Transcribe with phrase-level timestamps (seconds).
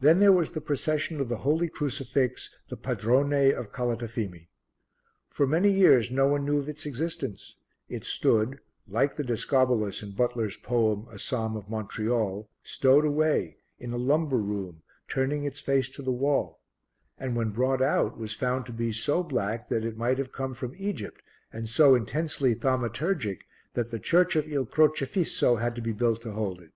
[0.00, 4.48] Then there was the Procession of the Holy Crucifix, the Padrone of Calatafimi.
[5.28, 7.54] For many years no one knew of its existence;
[7.88, 13.92] it stood, like the Discobolus in Butler's poem, A Psalm of Montreal, stowed away, in
[13.92, 16.60] a lumber room, turning its face to the wall,
[17.16, 20.54] and when brought out was found to be so black that it might have come
[20.54, 21.22] from Egypt
[21.52, 23.44] and so intensely thaumaturgic
[23.74, 26.72] that the church of Il Crocefisso had to be built to hold it.